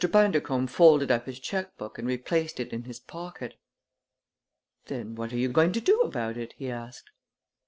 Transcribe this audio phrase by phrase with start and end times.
[0.11, 3.59] Bundercombe folded up his checkbook and replaced it in his pocket.
[4.87, 7.11] "Then what are you going to do about it?" he asked.